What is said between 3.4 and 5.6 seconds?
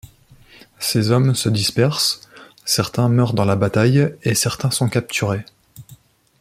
la bataille et certains sont capturés.